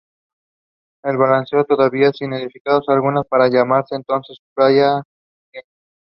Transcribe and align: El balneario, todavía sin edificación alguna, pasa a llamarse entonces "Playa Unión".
El 1.03 1.15
balneario, 1.17 1.63
todavía 1.63 2.11
sin 2.11 2.33
edificación 2.33 2.91
alguna, 2.95 3.21
pasa 3.21 3.43
a 3.45 3.49
llamarse 3.49 3.93
entonces 3.95 4.39
"Playa 4.55 4.95
Unión". 5.53 5.65